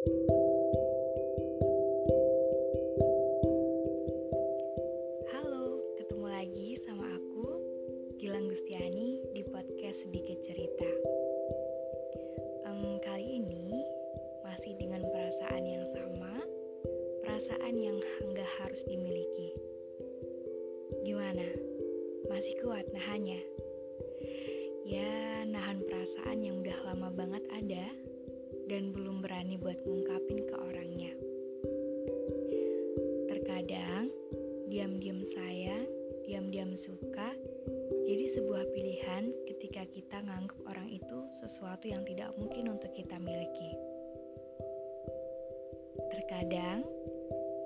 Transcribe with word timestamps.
Halo, 0.00 0.16
ketemu 6.00 6.24
lagi 6.24 6.80
sama 6.88 7.04
aku 7.04 7.60
Gilang 8.16 8.48
Gustiani 8.48 9.20
di 9.36 9.44
podcast 9.44 10.08
Sedikit 10.08 10.40
Cerita. 10.40 10.88
Em, 12.64 12.96
kali 13.04 13.44
ini 13.44 13.84
masih 14.40 14.72
dengan 14.80 15.04
perasaan 15.04 15.68
yang 15.68 15.84
sama, 15.92 16.48
perasaan 17.20 17.76
yang 17.76 18.00
nggak 18.24 18.50
harus 18.56 18.80
dimiliki. 18.88 19.52
Gimana? 21.04 21.44
Masih 22.32 22.56
kuat 22.64 22.88
nahannya? 22.88 23.44
Ya, 24.88 25.44
nahan 25.44 25.84
perasaan 25.84 26.40
yang 26.40 26.64
udah 26.64 26.88
lama 26.88 27.12
banget 27.12 27.44
ada 27.52 28.00
dan 28.70 28.94
belum 28.94 29.18
berani 29.18 29.58
buat 29.58 29.82
ngungkapin 29.82 30.46
ke 30.46 30.54
orangnya. 30.54 31.10
Terkadang 33.26 34.14
diam-diam 34.70 35.26
sayang, 35.26 35.90
diam-diam 36.22 36.78
suka, 36.78 37.34
jadi 38.06 38.30
sebuah 38.38 38.70
pilihan 38.70 39.34
ketika 39.50 39.82
kita 39.90 40.22
nganggap 40.22 40.54
orang 40.70 40.86
itu 40.86 41.18
sesuatu 41.42 41.90
yang 41.90 42.06
tidak 42.06 42.30
mungkin 42.38 42.70
untuk 42.70 42.94
kita 42.94 43.18
miliki. 43.18 43.74
Terkadang 46.14 46.86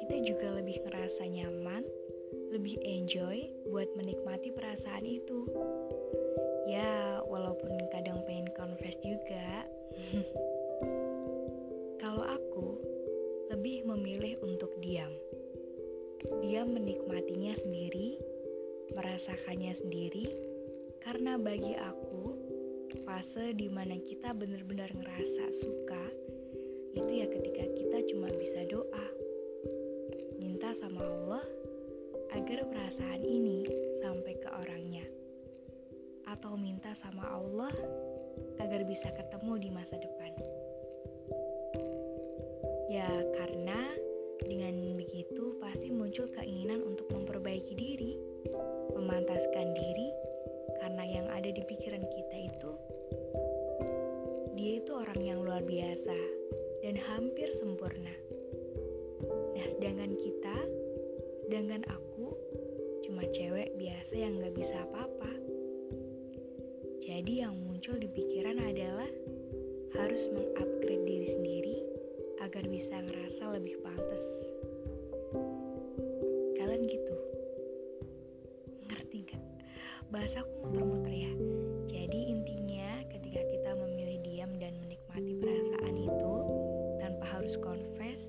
kita 0.00 0.16
juga 0.24 0.56
lebih 0.56 0.80
ngerasa 0.88 1.28
nyaman, 1.28 1.84
lebih 2.48 2.80
enjoy 2.80 3.52
buat 3.68 3.92
menikmati 3.92 4.56
perasaan 4.56 5.04
itu. 5.04 5.52
Ya, 6.64 7.03
lebih 13.54 13.86
memilih 13.86 14.34
untuk 14.42 14.74
diam. 14.82 15.14
Dia 16.42 16.66
menikmatinya 16.66 17.54
sendiri, 17.54 18.18
merasakannya 18.98 19.78
sendiri, 19.78 20.26
karena 21.06 21.38
bagi 21.38 21.78
aku, 21.78 22.34
fase 23.06 23.54
di 23.54 23.70
mana 23.70 23.94
kita 23.94 24.34
benar-benar 24.34 24.90
ngerasa 24.90 25.44
suka, 25.62 26.04
itu 26.98 27.10
ya 27.14 27.30
ketika 27.30 27.62
kita 27.78 27.98
cuma 28.10 28.26
bisa 28.34 28.66
doa. 28.66 29.06
Minta 30.42 30.74
sama 30.74 31.06
Allah 31.06 31.46
agar 32.34 32.66
perasaan 32.66 33.22
ini 33.22 33.62
sampai 34.02 34.34
ke 34.34 34.50
orangnya. 34.50 35.06
Atau 36.26 36.58
minta 36.58 36.90
sama 36.98 37.22
Allah 37.22 37.70
agar 38.58 38.82
bisa 38.82 39.14
ketemu 39.14 39.62
di 39.62 39.70
masa 39.70 39.94
depan. 39.94 40.32
Ya, 42.94 43.10
memantaskan 49.54 49.78
diri, 49.78 50.10
karena 50.82 51.04
yang 51.06 51.26
ada 51.30 51.46
di 51.46 51.62
pikiran 51.62 52.02
kita 52.02 52.36
itu 52.50 52.72
dia 54.58 54.82
itu 54.82 54.90
orang 54.90 55.20
yang 55.22 55.38
luar 55.46 55.62
biasa 55.62 56.18
dan 56.82 56.98
hampir 56.98 57.54
sempurna. 57.54 58.10
Nah, 59.54 59.66
sedangkan 59.78 60.18
kita, 60.18 60.56
sedangkan 61.46 61.86
aku, 61.86 62.34
cuma 63.06 63.22
cewek 63.30 63.78
biasa 63.78 64.14
yang 64.18 64.42
gak 64.42 64.58
bisa 64.58 64.74
apa-apa. 64.90 65.30
Jadi 67.06 67.46
yang 67.46 67.54
muncul 67.54 67.94
di 67.94 68.10
pikiran 68.10 68.58
adalah 68.58 69.10
harus 69.94 70.26
mengupgrade 70.34 71.06
diri 71.06 71.28
sendiri 71.30 71.78
agar 72.42 72.66
bisa 72.66 72.98
ngerasa 73.06 73.54
lebih 73.54 73.78
pantas. 73.86 74.33
Bahasaku 80.14 80.62
muter-muter 80.62 81.10
ya. 81.10 81.32
Jadi 81.90 82.30
intinya 82.30 83.02
ketika 83.10 83.42
kita 83.50 83.74
memilih 83.74 84.22
diam 84.22 84.54
dan 84.62 84.78
menikmati 84.78 85.34
perasaan 85.42 85.94
itu 85.98 86.34
tanpa 87.02 87.26
harus 87.34 87.58
confess, 87.58 88.22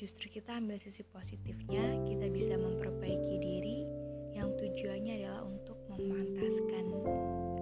justru 0.00 0.32
kita 0.32 0.56
ambil 0.56 0.80
sisi 0.80 1.04
positifnya, 1.12 1.92
kita 2.08 2.32
bisa 2.32 2.56
memperbaiki 2.56 3.36
diri 3.36 3.84
yang 4.32 4.56
tujuannya 4.56 5.20
adalah 5.20 5.44
untuk 5.44 5.76
memantaskan 5.92 6.88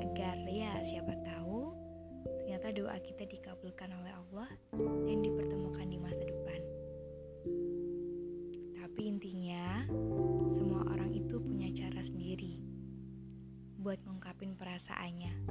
agar 0.00 0.40
ya 0.48 0.72
siapa 0.80 1.12
tahu 1.28 1.76
ternyata 2.24 2.72
doa 2.72 2.96
kita 3.04 3.28
dikabulkan 3.28 3.92
oleh 4.00 4.16
Allah 4.16 4.48
dan 4.80 5.20
dipertemukan 5.20 5.71
buat 13.82 13.98
ngungkapin 14.06 14.54
perasaannya 14.54 15.50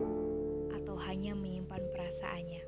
atau 0.72 0.96
hanya 1.04 1.36
menyimpan 1.36 1.84
perasaannya. 1.92 2.64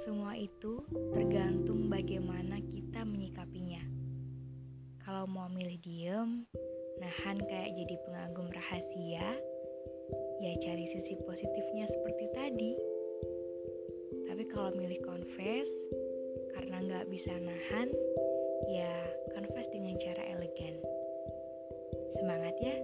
Semua 0.00 0.32
itu 0.32 0.80
tergantung 1.12 1.92
bagaimana 1.92 2.56
kita 2.64 3.04
menyikapinya. 3.04 3.84
Kalau 5.04 5.28
mau 5.28 5.52
milih 5.52 5.76
diem, 5.84 6.48
nahan 6.96 7.36
kayak 7.44 7.76
jadi 7.76 7.94
pengagum 8.08 8.48
rahasia, 8.48 9.28
ya 10.40 10.52
cari 10.64 10.88
sisi 10.88 11.12
positifnya 11.28 11.84
seperti 11.92 12.24
tadi. 12.32 12.72
Tapi 14.24 14.42
kalau 14.48 14.72
milih 14.72 15.04
confess, 15.04 15.68
karena 16.56 16.80
nggak 16.80 17.12
bisa 17.12 17.36
nahan, 17.36 17.92
ya 18.72 18.92
confess 19.36 19.68
dengan 19.68 20.00
cara 20.00 20.32
elegan. 20.32 20.80
Semangat 22.16 22.56
ya, 22.56 22.76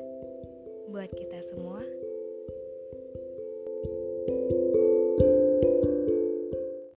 buat 0.95 1.11
kita 1.11 1.43
semua. 1.51 2.04